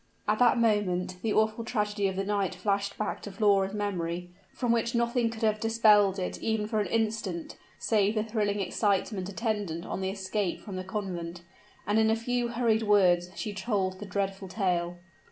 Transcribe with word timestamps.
At 0.27 0.39
that 0.39 0.57
moment 0.57 1.17
the 1.21 1.31
awful 1.33 1.63
tragedy 1.63 2.07
of 2.07 2.15
the 2.15 2.23
night 2.23 2.55
flashed 2.55 2.97
back 2.97 3.21
to 3.21 3.31
Flora's 3.31 3.75
memory, 3.75 4.31
from 4.51 4.71
which 4.71 4.95
nothing 4.95 5.29
could 5.29 5.43
have 5.43 5.59
dispelled 5.59 6.17
it 6.17 6.41
even 6.41 6.65
for 6.65 6.79
an 6.79 6.87
instant, 6.87 7.55
save 7.77 8.15
the 8.15 8.23
thrilling 8.23 8.61
excitement 8.61 9.29
attendant 9.29 9.85
on 9.85 10.01
the 10.01 10.09
escape 10.09 10.59
from 10.61 10.75
the 10.75 10.83
convent; 10.83 11.43
and 11.85 11.99
in 11.99 12.09
a 12.09 12.15
few 12.15 12.47
hurried 12.47 12.81
words, 12.81 13.29
she 13.35 13.53
told 13.53 13.99
the 13.99 14.07
dreadful 14.07 14.47
tale. 14.47 14.95